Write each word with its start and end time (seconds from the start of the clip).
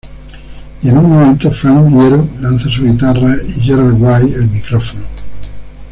Y 0.81 0.89
en 0.89 0.97
un 0.97 1.11
momento, 1.11 1.51
Frank 1.51 1.91
Iero 1.93 2.27
lanza 2.39 2.71
su 2.71 2.83
guitarra 2.83 3.35
y 3.47 3.61
Gerard 3.61 4.01
Way, 4.01 4.33
el 4.33 4.47
micrófono. 4.49 5.03